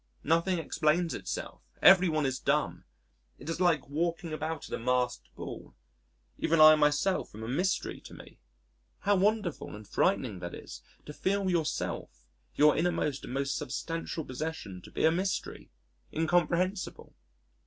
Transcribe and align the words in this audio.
Nothing 0.23 0.57
explains 0.57 1.13
itself. 1.13 1.61
Every 1.79 2.09
one 2.09 2.25
is 2.25 2.39
dumb. 2.39 2.85
It 3.37 3.49
is 3.51 3.61
like 3.61 3.87
walking 3.87 4.33
about 4.33 4.67
at 4.67 4.73
a 4.73 4.79
masqued 4.83 5.29
Ball.... 5.35 5.75
Even 6.39 6.59
I 6.59 6.73
myself 6.73 7.35
am 7.35 7.43
a 7.43 7.47
mystery 7.47 8.01
to 8.01 8.15
me. 8.15 8.39
How 9.01 9.15
wonderful 9.15 9.75
and 9.75 9.87
frightening 9.87 10.39
that 10.39 10.55
is 10.55 10.81
to 11.05 11.13
feel 11.13 11.51
yourself 11.51 12.25
your 12.55 12.75
innermost 12.75 13.25
and 13.25 13.33
most 13.35 13.55
substantial 13.57 14.25
possession 14.25 14.81
to 14.85 14.91
be 14.91 15.05
a 15.05 15.11
mystery, 15.11 15.69
incomprehensible. 16.11 17.13